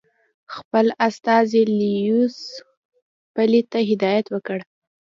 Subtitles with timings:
[0.55, 2.37] خپل استازي لیویس
[3.35, 4.59] پیلي ته هدایت ورکړ.